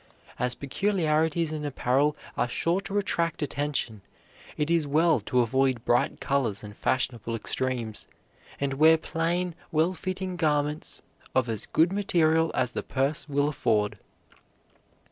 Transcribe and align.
As 0.39 0.55
peculiarities 0.55 1.51
in 1.51 1.63
apparel 1.63 2.17
are 2.35 2.47
sure 2.49 2.81
to 2.81 2.97
attract 2.97 3.43
attention, 3.43 4.01
it 4.57 4.71
is 4.71 4.87
well 4.87 5.19
to 5.19 5.41
avoid 5.41 5.85
bright 5.85 6.19
colors 6.19 6.63
and 6.63 6.75
fashionable 6.75 7.35
extremes, 7.35 8.07
and 8.59 8.73
wear 8.73 8.97
plain, 8.97 9.53
well 9.71 9.93
fitting 9.93 10.37
garments 10.37 11.03
of 11.35 11.47
as 11.47 11.67
good 11.67 11.93
material 11.93 12.49
as 12.55 12.71
the 12.71 12.81
purse 12.81 13.29
will 13.29 13.47
afford. 13.47 13.99